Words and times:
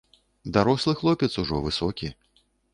Дарослы 0.57 0.95
хлопец 1.03 1.31
ужо, 1.45 1.63
высокі. 1.69 2.13